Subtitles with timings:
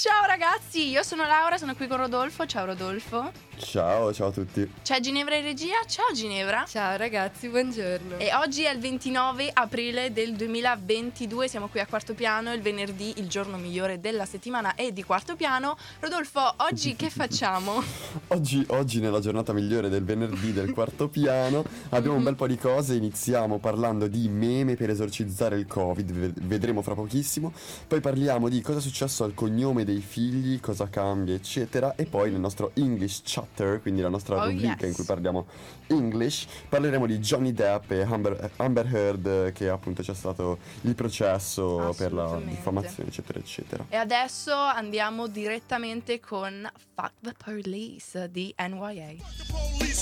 [0.00, 3.48] Ciao ragazzi, io sono Laura, sono qui con Rodolfo, ciao Rodolfo.
[3.56, 4.68] Ciao, ciao a tutti.
[4.82, 6.64] C'è Ginevra in regia, ciao Ginevra.
[6.66, 8.16] Ciao ragazzi, buongiorno.
[8.16, 13.14] E oggi è il 29 aprile del 2022, siamo qui a Quarto Piano, il venerdì,
[13.16, 15.76] il giorno migliore della settimana e di Quarto Piano.
[16.00, 17.82] Rodolfo, oggi che facciamo?
[18.28, 22.56] oggi, oggi nella giornata migliore del venerdì del Quarto Piano abbiamo un bel po' di
[22.56, 27.52] cose, iniziamo parlando di meme per esorcizzare il Covid, vedremo fra pochissimo,
[27.86, 32.30] poi parliamo di cosa è successo al cognome dei figli, cosa cambia eccetera e poi
[32.30, 34.88] nel nostro English Chat Chatter, quindi la nostra Oh, rubrica yes.
[34.88, 35.46] in cui parliamo
[35.88, 41.92] English, parleremo di Johnny Depp e Amber, Amber Heard che appunto c'è stato il processo
[41.96, 43.84] per la diffamazione eccetera eccetera.
[43.88, 49.16] E adesso andiamo direttamente con Fuck the Police di NYA.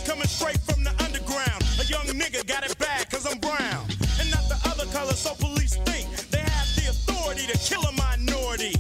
[0.06, 1.62] Coming straight from the underground.
[1.78, 3.84] A young nigga got it bad cause I'm brown.
[4.20, 7.92] And not the other color, so police think they have the authority to kill a
[7.92, 8.72] minority.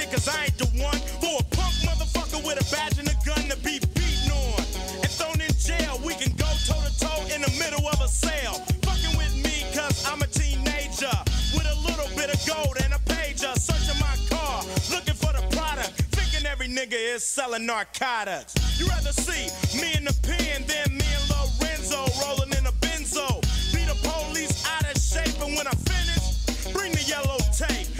[0.00, 3.16] Shit cause I ain't the one for a punk motherfucker with a badge and a
[3.20, 4.64] gun to be beaten on.
[5.04, 8.08] And thrown in jail, we can go toe to toe in the middle of a
[8.08, 8.54] sale.
[8.80, 11.12] Fucking with me cause I'm a teenager.
[11.52, 13.52] With a little bit of gold and a pager.
[13.60, 15.92] Searching my car, looking for the product.
[16.16, 18.56] Thinking every nigga is selling narcotics.
[18.80, 23.28] You rather see me in the pen than me and Lorenzo rolling in a benzo.
[23.76, 27.99] Be the police out of shape, and when I finish, bring the yellow tape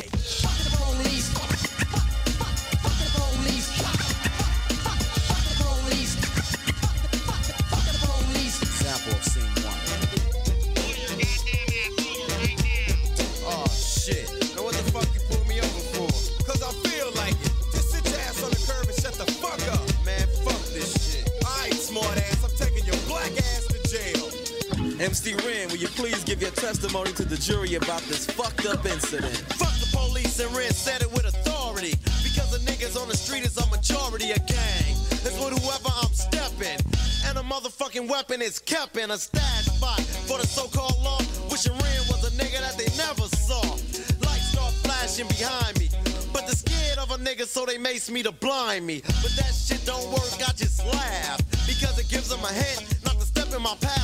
[25.01, 28.85] MC Ren, will you please give your testimony to the jury about this fucked up
[28.85, 29.35] incident?
[29.57, 31.97] Fuck the police and Ren said it with authority.
[32.21, 34.93] Because the niggas on the street is a majority of gang.
[35.25, 36.77] It's with whoever I'm stepping.
[37.25, 41.17] And a motherfucking weapon is kept in a stash spot for the so-called law.
[41.49, 43.73] Wishing Ren was a nigga that they never saw.
[44.21, 45.89] Lights start flashing behind me.
[46.31, 49.01] But they're scared of a nigga, so they mace me to blind me.
[49.01, 51.41] But that shit don't work, I just laugh.
[51.65, 54.01] Because it gives them a hint not to step in my path.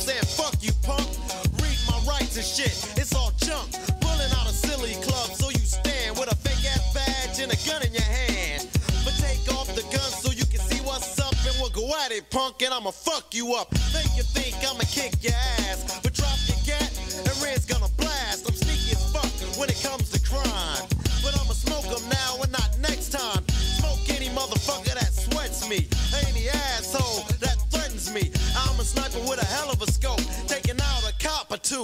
[0.00, 1.04] Saying, fuck you, punk.
[1.60, 3.68] Read my rights and shit, it's all junk.
[4.00, 7.58] Pulling out a silly club, so you stand with a fake ass badge and a
[7.68, 8.66] gun in your hand.
[9.04, 12.12] But take off the gun so you can see what's up, and we'll go at
[12.12, 13.70] it, punk, and I'ma fuck you up.
[13.92, 15.36] Make you think I'ma kick your
[15.68, 16.88] ass, but drop your gat,
[17.20, 18.48] and Ren's gonna blast.
[18.48, 19.28] I'm sneaky as fuck
[19.60, 19.99] when it comes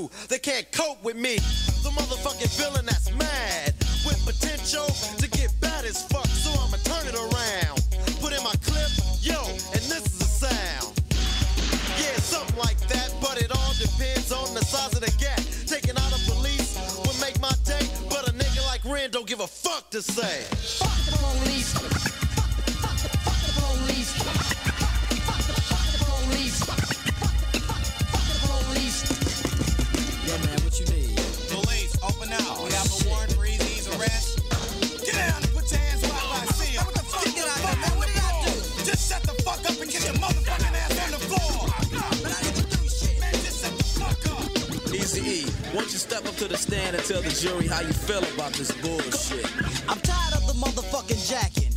[0.07, 0.27] or.
[0.29, 1.37] They can't cope with me.
[1.83, 3.75] The motherfucking villain that's mad
[4.05, 4.87] with potential
[5.19, 6.27] to get bad as fuck.
[6.27, 7.83] So I'ma turn it around.
[8.21, 8.91] Put in my clip,
[9.21, 11.01] yo, and this is the sound.
[11.99, 15.41] Yeah, something like that, but it all depends on the size of the gap.
[15.67, 16.77] Taking out a police
[17.07, 20.56] would make my day, but a nigga like Ren don't give a fuck to say.
[46.87, 49.47] Stand and tell the jury how you feel about this bullshit?
[49.89, 51.73] I'm tired of the motherfucking jacking.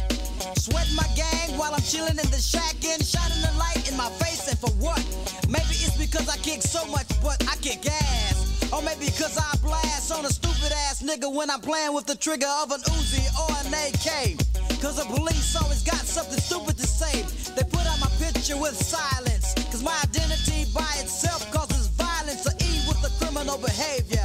[0.55, 4.09] Sweating my gang while I'm chilling in the shack and shining the light in my
[4.21, 5.01] face, and for what?
[5.47, 8.69] Maybe it's because I kick so much, but I kick ass.
[8.71, 12.15] Or maybe because I blast on a stupid ass nigga when I'm playing with the
[12.15, 14.37] trigger of an Uzi or an AK.
[14.81, 17.25] Cause the police always got something stupid to say.
[17.55, 19.53] They put out my picture with silence.
[19.71, 24.18] Cause my identity by itself causes violence or E with the criminal behavior.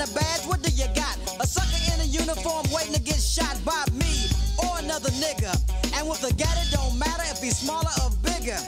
[0.00, 1.16] And a badge, what do you got?
[1.40, 4.28] A sucker in a uniform waiting to get shot by me
[4.60, 5.56] or another nigga.
[5.96, 8.60] And with a gat, it don't matter if he's smaller or bigger.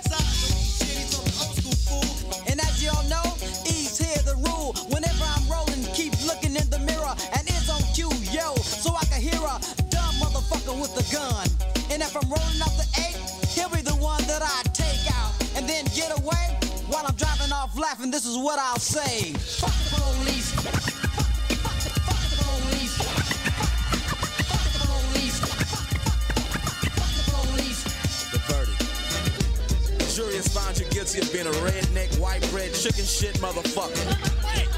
[2.48, 3.25] And as y'all know,
[3.69, 4.72] E's here the rule.
[4.88, 7.12] Whenever I'm rolling, keep looking in the mirror.
[7.36, 9.60] And it's on cue, yo, so I can hear a
[9.92, 11.44] dumb motherfucker with a gun.
[11.92, 13.20] And if I'm rolling up the eight,
[13.52, 15.36] he'll be the one that I take out.
[15.56, 16.56] And then get away
[16.88, 18.10] while I'm driving off laughing.
[18.10, 19.34] This is what I'll say.
[19.60, 19.88] Fuck
[31.19, 34.77] of being a redneck, white bread, chicken shit motherfucker.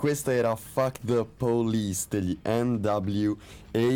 [0.00, 3.36] Questa era Fuck the Police degli NWA,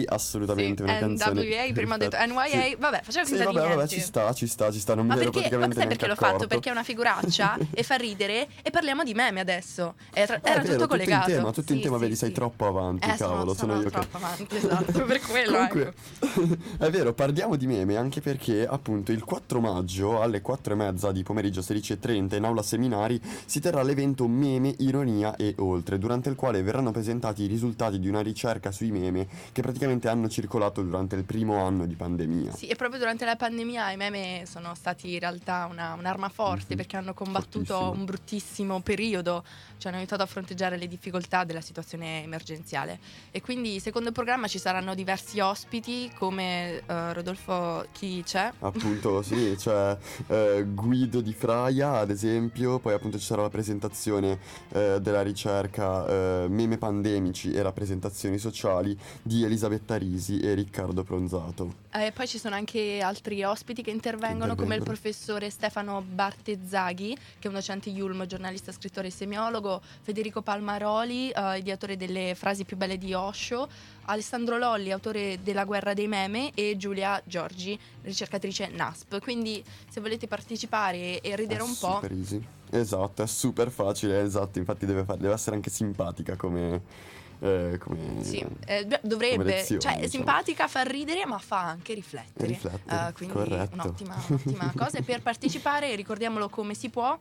[0.06, 1.42] assolutamente Sì, una canzone.
[1.42, 2.16] NWA, prima ho detto.
[2.18, 2.76] NYA, Sì.
[2.78, 5.14] vabbè, faceva Sì, finta di vabbè, vabbè, ci sta, ci sta, ci sta, non Ma
[5.14, 6.34] mi ero perché, ma praticamente sai perché l'ho neanche fatto?
[6.36, 6.46] accorto.
[6.54, 9.94] Perché è una figuraccia e fa ridere e parliamo di meme adesso.
[10.12, 11.30] È tra- Ah, era vero, tutto collegato.
[11.30, 12.34] in tema, tutto in Sì, tema, sì, vedi, sei sì.
[12.34, 13.90] troppo avanti, Eh, sono- cavolo, sono, sono io che...
[13.90, 15.92] troppo avanti, esatto, per quello, ecco.
[16.34, 20.76] Comunque, è vero, parliamo di meme anche perché appunto il 4 maggio alle 4 e
[20.76, 26.28] mezza di pomeriggio 16.30 in aula seminari si terrà l'evento Meme, Ironia e Oltre, durante
[26.28, 30.82] il quale verranno presentati i risultati di una ricerca sui meme che praticamente hanno circolato
[30.82, 32.52] durante il primo anno di pandemia.
[32.52, 36.66] Sì, e proprio durante la pandemia i meme sono stati in realtà una- un'arma forte
[36.70, 36.76] Mhm.
[36.76, 37.90] perché hanno combattuto Fortissimo.
[37.90, 39.44] un bruttissimo periodo,
[39.78, 42.98] ci hanno aiutato a fronteggiare le difficoltà della situazione emergenziale.
[43.30, 48.50] E quindi secondo il programma ci saranno diversi ospiti come eh, Rodolfo chi c'è?
[48.60, 49.96] Appunto sì, c'è
[50.28, 54.38] eh, Guido di Fraia ad esempio, poi appunto ci sarà la presentazione
[54.72, 61.83] eh, della ricerca eh, meme pandemici e rappresentazioni sociali di Elisabetta Risi e Riccardo Pronzato.
[61.96, 67.46] E poi ci sono anche altri ospiti che intervengono, come il professore Stefano Bartezzaghi, che
[67.46, 72.76] è un docente Yulm, giornalista, scrittore e semiologo, Federico Palmaroli, eh, ideatore delle frasi più
[72.76, 73.68] belle di Osho,
[74.06, 79.20] Alessandro Lolli, autore della Guerra dei Meme, e Giulia Giorgi, ricercatrice NASP.
[79.20, 82.44] Quindi se volete partecipare e ridere È un po', easy.
[82.70, 87.22] Esatto, è super facile, esatto, infatti deve, fare- deve essere anche simpatica come...
[87.44, 90.08] eh, come Sì, eh, dovrebbe, lezione, cioè diciamo.
[90.08, 92.46] simpatica, fa ridere, ma fa anche riflettere.
[92.48, 93.74] Riflettere, Eh, quindi corretto.
[93.74, 94.98] un'ottima, un'ottima cosa.
[94.98, 97.18] E per partecipare, ricordiamolo come si può.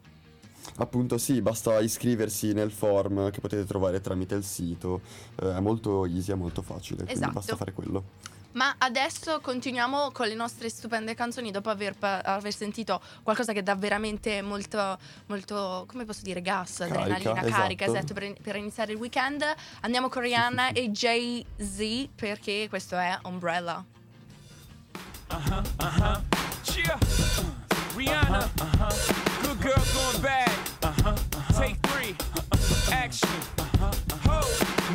[0.78, 5.02] Appunto sì, basta iscriversi nel form che potete trovare tramite il sito,
[5.42, 7.34] eh, è molto easy, è molto facile, quindi Esatto.
[7.34, 8.04] basta fare quello.
[8.54, 13.64] Ma adesso continuiamo con le nostre stupende canzoni dopo aver, pa- aver sentito qualcosa che
[13.64, 14.98] dà veramente molto,
[15.28, 18.00] molto come posso dire, gas, Carica, adrenalina, carica, esatto.
[18.00, 19.44] esatto, per, per iniziare il weekend.
[19.82, 23.84] Andiamo con Rihanna e Jay-Z perché questo è Umbrella.
[26.76, 26.98] Yeah.
[27.96, 28.50] Rihanna.
[29.42, 30.52] Good girl going bad.
[31.56, 32.16] Take three.
[32.92, 33.30] Action.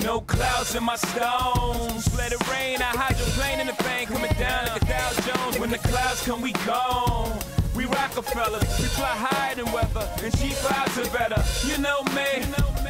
[0.09, 2.17] No clouds in my stones.
[2.17, 2.81] Let it rain.
[2.81, 5.59] I hydroplane in the thing coming down like a Dow Jones.
[5.59, 7.39] When the clouds come, we gone.
[7.77, 11.41] We Rockefeller, we fly higher than weather, and cheap vibes are better.
[11.69, 12.41] You know me,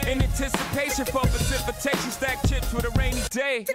[0.08, 3.66] in anticipation for precipitation, stack chips with a rainy day.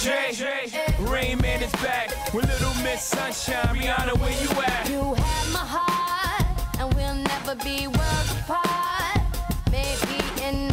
[0.00, 3.66] Jay, Rain Man is back with Little Miss Sunshine.
[3.74, 4.88] Rihanna, where you at?
[4.88, 6.46] You have my heart,
[6.78, 9.26] and we'll never be worlds apart.
[9.72, 10.68] Maybe in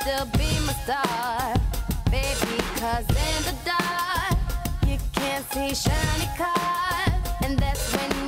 [0.00, 1.54] still be my star.
[2.10, 4.38] Baby, cause in the dark,
[4.86, 7.22] you can't see shiny cars.
[7.42, 8.23] And that's when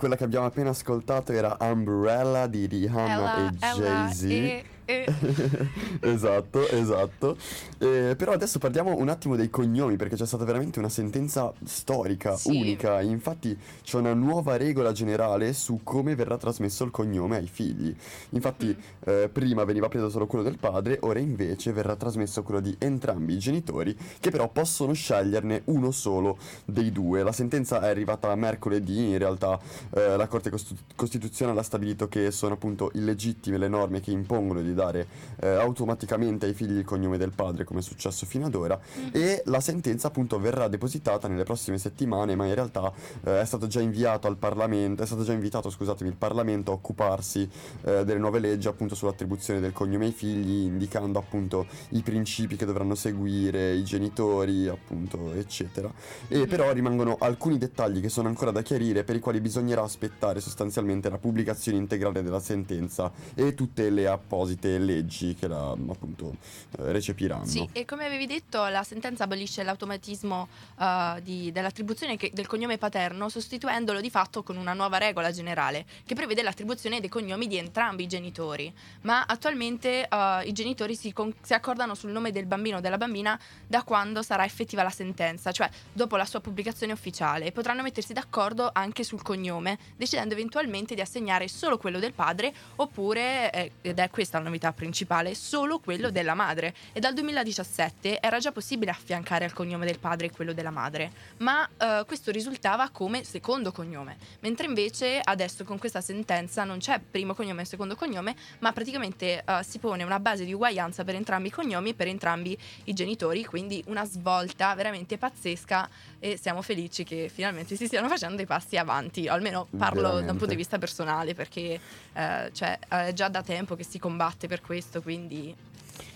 [0.00, 4.22] quella che abbiamo appena ascoltato era Umbrella di Rihanna Ella, e Jay-Z.
[4.24, 4.64] e-
[6.00, 7.36] esatto, esatto.
[7.78, 12.36] Eh, però adesso parliamo un attimo dei cognomi perché c'è stata veramente una sentenza storica,
[12.36, 12.50] Sì.
[12.56, 13.00] unica.
[13.00, 17.94] Infatti c'è una nuova regola generale su come verrà trasmesso il cognome ai figli.
[18.30, 19.08] Infatti Mm.
[19.08, 23.34] eh, prima veniva preso solo quello del padre, ora invece verrà trasmesso quello di entrambi
[23.34, 27.22] i genitori che però possono sceglierne uno solo dei due.
[27.22, 29.58] La sentenza è arrivata mercoledì, in realtà
[29.94, 30.50] eh, la Corte
[30.96, 36.46] Costituzionale ha stabilito che sono appunto illegittime le norme che impongono di dare eh, automaticamente
[36.46, 38.78] ai figli il cognome del padre come è successo fino ad ora
[39.12, 42.92] e la sentenza appunto verrà depositata nelle prossime settimane ma in realtà
[43.24, 46.74] eh, è stato già inviato al Parlamento, è stato già invitato scusatemi il Parlamento a
[46.74, 47.48] occuparsi
[47.82, 52.64] eh, delle nuove leggi appunto sull'attribuzione del cognome ai figli indicando appunto i principi che
[52.64, 55.92] dovranno seguire i genitori appunto eccetera.
[56.28, 60.40] E però rimangono alcuni dettagli che sono ancora da chiarire per i quali bisognerà aspettare
[60.40, 66.34] sostanzialmente la pubblicazione integrale della sentenza e tutte le apposite leggi che la appunto
[66.78, 67.46] eh, recepiranno.
[67.46, 70.48] Sì, e come avevi detto, la sentenza abolisce l'automatismo
[70.78, 75.84] eh, di- dell'attribuzione che- del cognome paterno, sostituendolo di fatto con una nuova regola generale
[76.04, 78.72] che prevede l'attribuzione dei cognomi di entrambi i genitori.
[79.02, 82.98] Ma attualmente eh, i genitori si, con- si accordano sul nome del bambino o della
[82.98, 87.82] bambina da quando sarà effettiva la sentenza, cioè dopo la sua pubblicazione ufficiale, e potranno
[87.82, 93.70] mettersi d'accordo anche sul cognome, decidendo eventualmente di assegnare solo quello del padre oppure, eh,
[93.80, 96.74] ed è questa la novità principale, solo quello della madre.
[96.92, 101.68] E dal 2017 era già possibile affiancare al cognome del padre quello della madre, ma
[101.76, 107.34] eh, questo risultava come secondo cognome, mentre invece adesso con questa sentenza non c'è primo
[107.34, 111.48] cognome e secondo cognome, ma praticamente eh, si pone una base di uguaglianza per entrambi
[111.48, 115.88] i cognomi e per entrambi i genitori, quindi una svolta veramente pazzesca
[116.18, 120.14] e siamo felici che finalmente si stiano facendo dei passi avanti, almeno parlo da un
[120.14, 120.30] Veramente.
[120.32, 121.80] punto di vista personale perché
[122.12, 125.54] eh, cioè, è già da tempo che si combatte per questo, quindi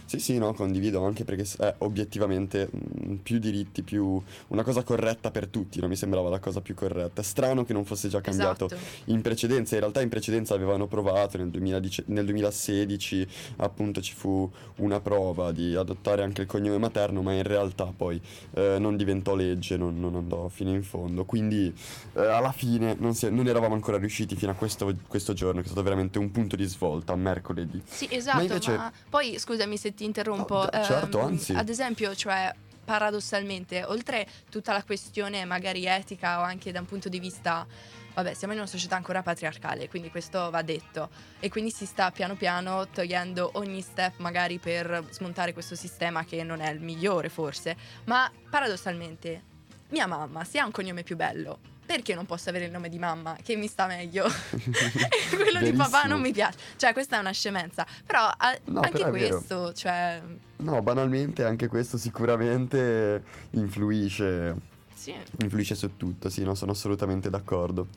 [0.07, 2.79] Sì, sì, no, condivido anche perché è obiettivamente mh,
[3.13, 6.75] mh, più diritti, più una cosa corretta per tutti, non mi sembrava la cosa più
[6.75, 7.21] corretta.
[7.21, 8.81] È strano che non fosse già cambiato Esatto.
[9.07, 14.51] in precedenza, in realtà in precedenza avevano provato nel, 2010 nel 2016 appunto ci fu
[14.77, 18.21] una prova di adottare anche il cognome materno, ma in realtà poi
[18.55, 21.73] eh, non diventò legge, non, non andò fino in fondo, quindi
[22.15, 25.67] eh, alla fine non, si- non eravamo ancora riusciti fino a questo, questo giorno, che
[25.67, 27.81] è stato veramente un punto di svolta, mercoledì.
[27.85, 30.63] Sì, esatto, ma, invece- poi scusami se ti interrompo.
[30.63, 31.53] No, d- certo, ehm, anzi.
[31.53, 32.53] Ad esempio, cioè
[32.85, 37.67] paradossalmente, oltre tutta la questione magari etica o anche da un punto di vista
[38.15, 41.11] Vabbè, siamo in una società ancora patriarcale, quindi questo va detto.
[41.41, 46.45] E quindi si sta piano piano togliendo ogni step magari per smontare questo sistema che
[46.45, 47.77] non è il migliore forse.
[48.05, 49.43] Ma paradossalmente,
[49.89, 52.99] mia mamma, se ha un cognome più bello, perché non posso avere il nome di
[52.99, 54.27] mamma che mi sta meglio?
[54.27, 54.31] e
[55.37, 56.07] quello di papà Verissimo.
[56.09, 56.59] non mi piace.
[56.77, 57.87] Cioè, questa è una scemenza.
[58.07, 60.21] Però a- No, anche però questo, cioè...
[60.57, 64.55] No, banalmente anche questo sicuramente influisce,
[64.95, 65.15] Sì.
[65.41, 67.89] influisce su tutto, sì, no, sono assolutamente d'accordo.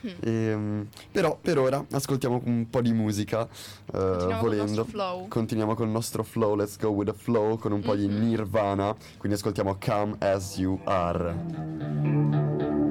[0.00, 0.14] Mhm.
[0.20, 3.48] Ehm, però per ora ascoltiamo un po' di musica, eh,
[3.90, 4.64] Continuiamo col volendo.
[4.64, 5.28] nostro flow.
[5.28, 8.28] Continuiamo col nostro flow, let's go with the flow con un po' di Mhm.
[8.28, 12.86] Nirvana, quindi ascoltiamo Come As You Are.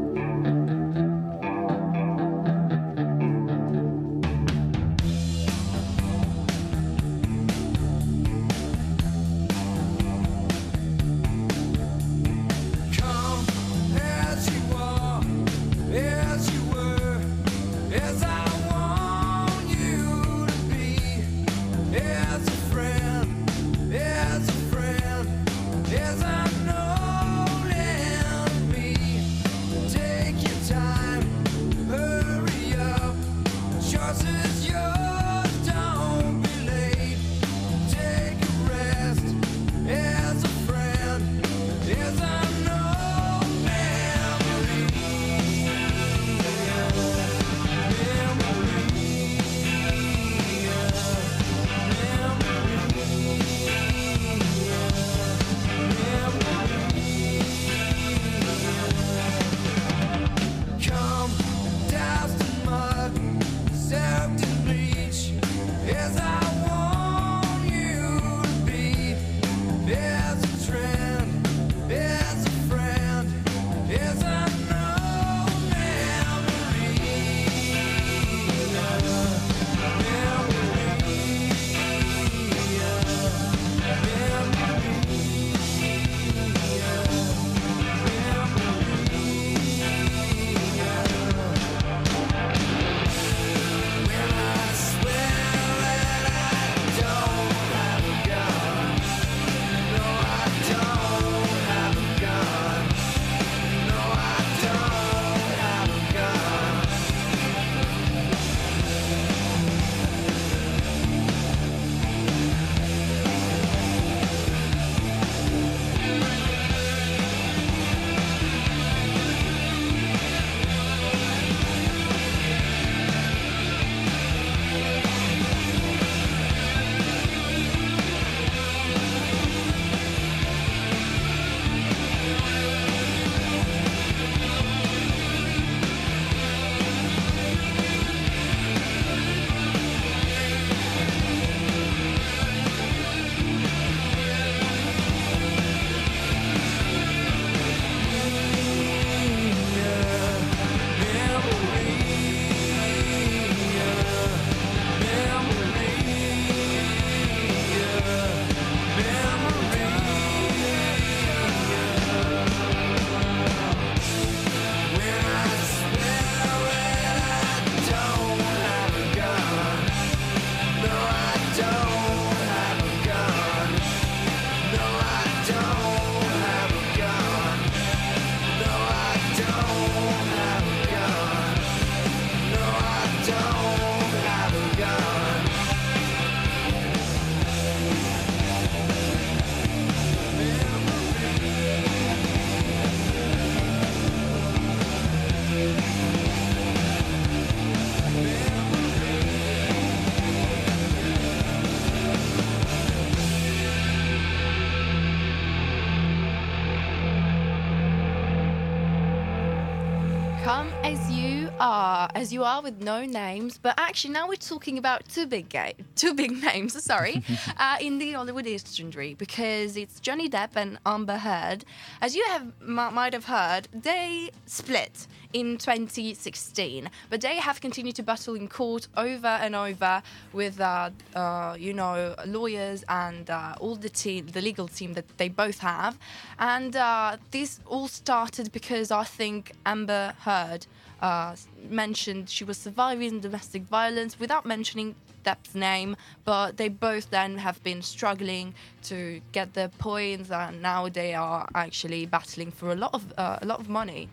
[212.18, 213.60] As you are with no names.
[213.62, 216.81] But actually, now we're talking about two big ga- two big names.
[216.83, 217.24] Sorry,
[217.57, 221.66] uh, in the Hollywood industry because it's Johnny Depp and Amber Heard.
[222.01, 227.96] As you have m- might have heard, they split in 2016, but they have continued
[227.96, 230.01] to battle in court over and over
[230.33, 235.05] with, uh, uh, you know, lawyers and uh, all the team, the legal team that
[235.18, 235.98] they both have.
[236.40, 240.66] And uh, this all started because I think Amber Heard
[241.01, 241.36] uh,
[241.70, 244.96] mentioned she was surviving domestic violence without mentioning
[245.27, 250.90] Depp's name, but they both then have been struggling to get their points, and now
[250.90, 254.07] they are actually battling for a lot of uh, a lot of money.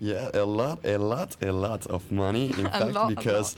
[0.00, 2.46] Yeah, a lot, a lot, a lot of money.
[2.46, 3.56] In fact, lot, because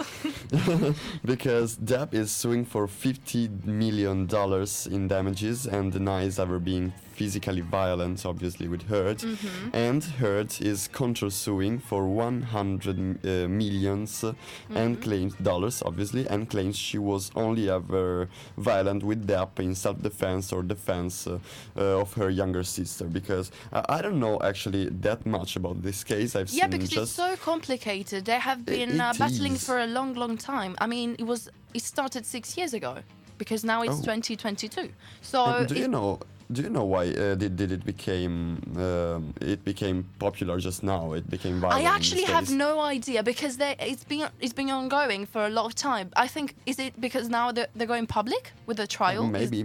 [1.24, 7.62] because Depp is suing for fifty million dollars in damages and denies ever being physically
[7.62, 9.70] violent, obviously with Heard, Mm-hmm.
[9.86, 14.76] and Heard is counter-suing for one hundred uh, millions uh, Mm-hmm.
[14.76, 20.52] and claims dollars, obviously, and claims she was only ever violent with Depp in self-defense
[20.52, 21.38] or defense uh,
[21.76, 23.04] uh, of her younger sister.
[23.18, 26.30] Because I I don't know actually that much about this case.
[26.38, 28.24] I've Yeah, seen because it's so complicated.
[28.24, 29.64] They have been uh, battling is.
[29.66, 30.72] for a long, long time.
[30.84, 31.48] I mean, it was
[31.78, 32.92] it started six years ago,
[33.38, 34.14] because now it's Oh.
[34.14, 34.88] 2022.
[35.22, 36.18] So Uh, do it- you know?
[36.52, 41.12] Do you know why uh, did, did it became um, it became popular just now?
[41.14, 41.72] It became viral.
[41.72, 45.66] I actually have no idea because they, it's been it's been ongoing for a lot
[45.66, 46.10] of time.
[46.16, 49.24] I think is it because now they're, they're going public with the trial?
[49.24, 49.62] Is- Maybe,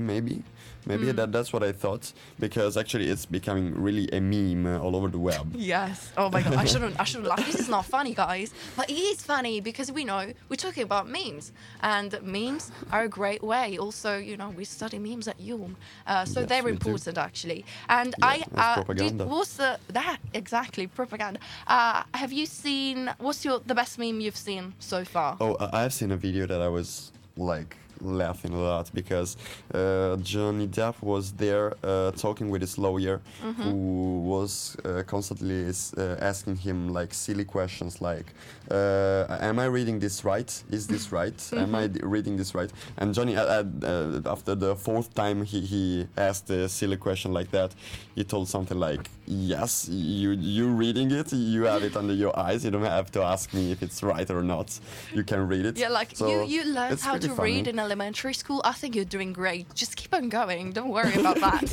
[0.86, 1.15] maybe, Hmm.
[1.17, 5.08] that that's what I thought because actually it's becoming really a meme uh, all over
[5.10, 5.54] the web.
[5.56, 6.12] Yes.
[6.17, 6.56] Oh my god.
[6.56, 7.00] I shouldn't.
[7.00, 7.46] I shouldn't laugh.
[7.46, 8.54] This is not funny, guys.
[8.76, 13.10] But it is funny because we know we're talking about memes, and memes are a
[13.10, 13.78] great way.
[13.78, 15.76] Also, you know, we study memes at UM,
[16.08, 16.78] uh, so Yes, they're we do.
[16.89, 17.63] important actually.
[17.89, 19.24] And Yeah, I uh, propaganda.
[19.24, 21.39] did, what's the that exactly propaganda?
[21.67, 23.10] Uh, have you seen?
[23.20, 25.38] What's your the best meme you've seen so far?
[25.39, 29.38] Oh, I've seen a video that I was like laughing a lot because
[29.74, 33.62] uh, Johnny Depp was there uh, talking with his lawyer, Mm-hmm.
[33.64, 35.66] who was uh, constantly
[35.98, 38.34] uh, asking him like silly questions like,
[38.70, 40.52] uh, "Am I reading this right?
[40.70, 41.40] Is this right?
[41.54, 45.62] Am I d- reading this right?" And Johnny, uh, uh, after the fourth time he,
[45.62, 47.74] he asked a silly question like that,
[48.16, 51.32] he told something like, "Yes, you you reading it.
[51.34, 52.64] You have it under your eyes.
[52.66, 54.80] You don't have to ask me if it's right or not.
[55.14, 57.52] You can read it." Yeah, like So you, you learned it's how to funny.
[57.54, 58.62] read in elementary school.
[58.64, 59.66] I think you're doing great.
[59.76, 60.72] Just keep on going.
[60.72, 61.64] Don't worry about that.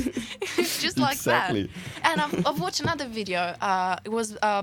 [0.59, 1.71] it's just like Exactly.
[2.03, 2.11] that.
[2.11, 3.41] And I've, I've watched another video.
[3.61, 4.63] Uh, it was uh,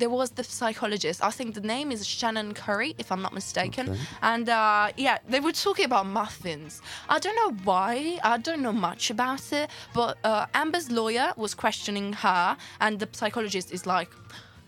[0.00, 1.18] there was the psychologist.
[1.22, 3.90] I think the name is Shannon Curry, if I'm not mistaken.
[3.90, 4.00] Okay.
[4.22, 6.80] And uh, yeah, they were talking about muffins.
[7.08, 8.18] I don't know why.
[8.24, 9.68] I don't know much about it.
[9.92, 14.08] But uh, Amber's lawyer was questioning her, and the psychologist is like,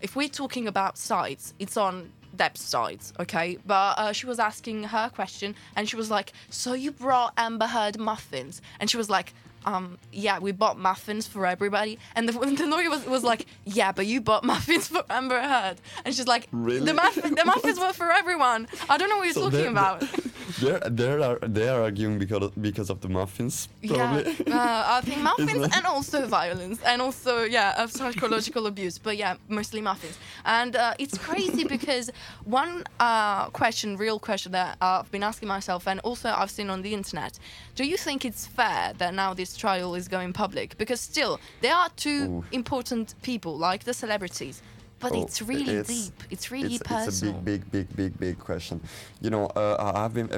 [0.01, 3.57] if we're talking about sides, it's on Depp's sides, okay?
[3.65, 7.67] But uh, she was asking her question, and she was like, "So you brought Amber
[7.67, 9.33] Heard muffins?" And she was like,
[9.65, 13.91] um, "Yeah, we bought muffins for everybody." And the, the lawyer was, was like, "Yeah,
[13.91, 16.85] but you bought muffins for Amber Heard." And she's like, Really?
[16.85, 18.67] "The, muff- the muffins were for everyone.
[18.89, 20.03] I don't know what you're So talking they're- about."
[20.61, 24.35] They're, they're, are, they are arguing because of, because of the muffins, probably.
[24.47, 28.97] Yeah, uh, I think muffins and also violence and also yeah, uh, psychological abuse.
[28.97, 30.17] But yeah, mostly muffins.
[30.45, 32.09] And uh, it's crazy because
[32.45, 36.83] one uh, question, real question that I've been asking myself, and also I've seen on
[36.83, 37.37] the internet:
[37.75, 40.77] Do you think it's fair that now this trial is going public?
[40.77, 42.43] Because still, there are two Ooh.
[42.51, 44.61] important people, like the celebrities.
[44.97, 46.23] But Oh, it's really it's- deep.
[46.31, 47.33] It's really it's, personal.
[47.35, 48.79] It's a big, big, big, big, big question.
[49.21, 50.29] You know, uh, I- I've been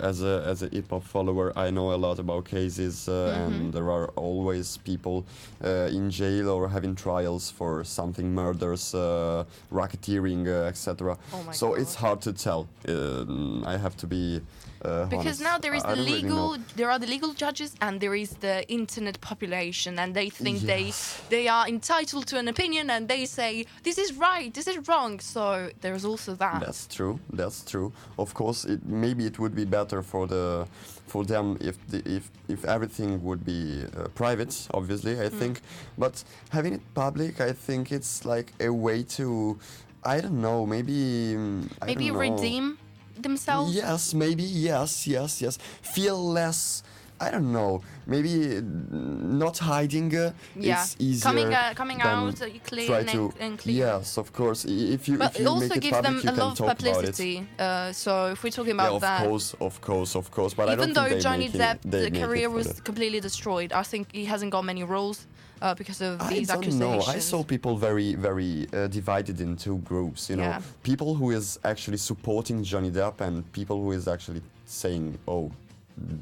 [0.00, 1.52] as a as a hip hop follower.
[1.56, 3.54] I know a lot about cases, uh, Mm-hmm.
[3.54, 5.24] and there are always people
[5.64, 11.16] uh, in jail or having trials for something, murders, uh, racketeering, uh, etc.
[11.32, 12.66] Oh so it's hard to tell.
[12.88, 14.40] Um, I have to be.
[14.82, 17.74] Uh, because now there is I the don't really legal there are the legal judges
[17.80, 20.70] and there is the internet population and they think Yes.
[20.72, 24.76] they they are entitled to an opinion and they say this is right this is
[24.88, 27.18] wrong so there's also that That's true.
[27.32, 27.92] That's true.
[28.18, 30.66] Of course, it, maybe it would be better for the
[31.06, 34.54] for them if the, if if everything would be uh, private.
[34.72, 35.20] Obviously.
[35.20, 35.60] I think,
[35.98, 39.58] but having it public, I think it's like a way to,
[40.04, 42.20] I don't know, maybe mm, maybe don't know.
[42.20, 42.78] redeem
[43.18, 45.58] themselves Yes, maybe yes, yes, yes.
[45.82, 46.82] Feel less
[47.22, 47.82] I don't know.
[48.06, 50.16] Maybe not hiding.
[50.16, 50.82] Uh, Yeah.
[50.82, 51.22] It's easier.
[51.28, 53.76] Coming, uh, coming than out, uh, clean try to, and clean.
[53.76, 54.64] Yes, of course.
[54.64, 56.66] If you But if it you also make it gives public, them a lot of
[56.66, 56.76] it.
[56.78, 57.46] publicity.
[57.58, 60.54] Uh, so if we're talking Yeah, about of that, of course, of course, of course.
[60.54, 63.20] But I even don't though think Johnny make it- Depp, the it career was completely
[63.20, 65.26] destroyed, I think he hasn't got many roles
[65.62, 66.80] uh, because of these I don't accusations.
[66.80, 67.00] know.
[67.16, 70.30] I saw people very, very uh, divided in two groups.
[70.30, 70.60] You know, Yeah.
[70.82, 75.50] people who is actually supporting Johnny Depp and people who is actually saying, "Oh,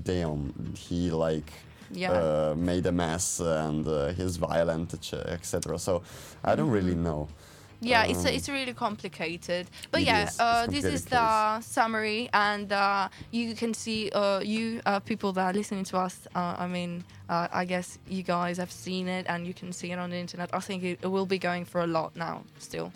[0.04, 1.50] damn, he like
[1.90, 2.12] Yeah.
[2.12, 6.02] uh, made a mess and uh, he's violent, etc." So
[6.44, 7.02] I don't really Mm-hmm.
[7.04, 7.28] know.
[7.80, 9.68] Yeah, it's Um, it's really complicated.
[9.92, 10.40] But yeah, is.
[10.40, 15.44] Uh, this is the summary, and uh, you can see uh, you uh, people that
[15.44, 16.26] are listening to us.
[16.34, 19.92] Uh, I mean, uh, I guess you guys have seen it, and you can see
[19.92, 20.50] it on the internet.
[20.52, 22.42] I think it, it will be going for a lot now.
[22.58, 22.92] Still,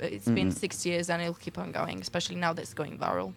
[0.00, 0.58] it's been Mhm.
[0.58, 3.32] six years, and it'll keep on going, especially now that it's going viral.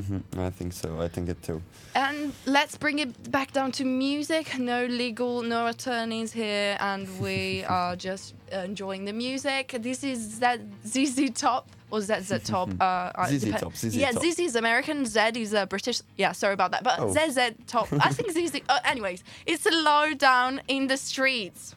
[0.00, 1.00] Hmm I think so.
[1.00, 1.62] I think it too.
[1.94, 4.58] And let's bring it back down to music.
[4.58, 9.76] No legal, no attorneys here, and we are just enjoying the music.
[9.80, 12.70] This is Z- ZZ Top or ZZ Top.
[12.80, 14.22] Uh, uh, ZZ depe- Top, ZZ yeah, Top.
[14.22, 15.06] ZZ is American.
[15.06, 16.00] Z is uh, British.
[16.16, 16.82] Yeah, sorry about that.
[16.82, 17.12] But Oh.
[17.12, 17.88] ZZ Top.
[17.92, 18.60] I think ZZ.
[18.68, 21.74] Uh, anyways, it's a low down in the streets.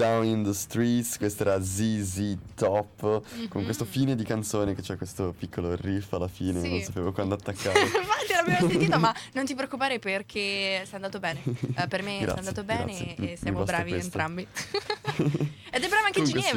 [0.00, 4.96] Down in the Streets, questa era ZZ Top, con questo fine di canzone che c'è
[4.96, 6.68] questo piccolo riff alla fine, Sì.
[6.70, 7.80] non sapevo quando attaccare.
[7.84, 11.42] Infatti l'abbiamo sentito, ma non ti preoccupare perché sei andato bene.
[11.44, 13.32] Eh, per me Grazie, andato bene grazie.
[13.32, 14.06] E siamo bravi questo.
[14.06, 14.46] entrambi.
[15.70, 16.48] Ed è brava anche Comunque sì.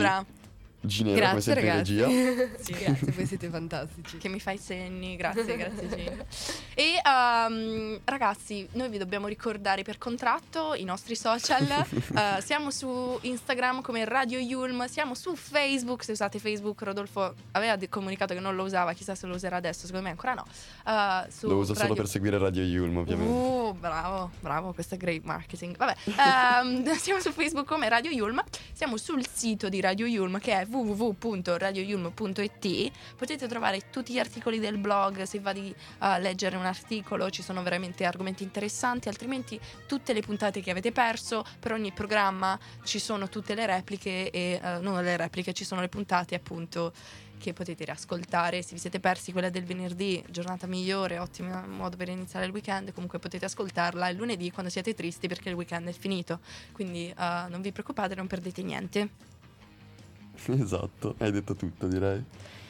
[0.86, 0.88] Ginevra.
[0.88, 1.96] Ginevra, come Grazie sempre in ragazzi.
[1.96, 2.52] regia.
[2.64, 2.74] Sì.
[2.74, 4.18] Grazie, voi siete fantastici.
[4.18, 6.26] Che mi fai segni, grazie, grazie Gina.
[6.74, 11.62] E ehm, ragazzi, noi vi dobbiamo ricordare per contratto i nostri social.
[12.14, 16.04] Eh, siamo su Instagram come Radio Yulm, siamo su Facebook.
[16.04, 19.56] Se usate Facebook, Rodolfo aveva de- comunicato che non lo usava, chissà se lo userà
[19.56, 20.46] adesso, secondo me ancora no.
[21.32, 23.32] Su Lo uso solo Radio- per seguire Radio Yulm, ovviamente.
[23.32, 25.76] Uh, bravo, bravo, questo è great marketing.
[25.76, 28.44] Vabbè, ehm, siamo su Facebook come Radio Yulm,
[28.74, 34.78] siamo sul sito di Radio Yulm che è www.radioyulm.it potete trovare tutti gli articoli del
[34.78, 40.14] blog, se va di a leggere un articolo ci sono veramente argomenti interessanti, altrimenti tutte
[40.14, 44.78] le puntate che avete perso, per ogni programma ci sono tutte le repliche e eh,
[44.80, 46.94] non le repliche, ci sono le puntate appunto
[47.44, 48.62] che potete riascoltare.
[48.62, 52.94] Se vi siete persi quella del venerdì, giornata migliore, ottimo modo per iniziare il weekend,
[52.94, 56.40] comunque potete ascoltarla il lunedì quando siete tristi perché il weekend è finito.
[56.72, 59.33] Quindi eh, non vi preoccupate, non perdete niente.
[60.48, 62.24] Esatto, hai detto tutto, direi.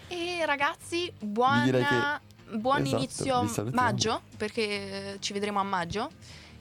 [0.08, 6.10] E ragazzi, buona- che- buon esatto, inizio maggio, perché ci vedremo a maggio.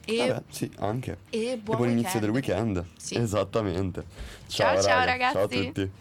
[0.05, 1.17] E, Vabbè, sì, anche.
[1.29, 2.83] e E buon, buon inizio del weekend.
[2.97, 3.15] Sì.
[3.15, 4.03] Esattamente.
[4.47, 5.31] Ciao, Ciao, ciao, raga.
[5.31, 5.65] Ciao a ragazzi.
[5.65, 5.91] tutti.